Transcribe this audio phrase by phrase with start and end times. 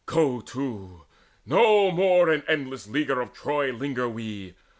[0.07, 1.03] Go to,
[1.45, 4.55] no more in endless leaguer of Troy Linger we.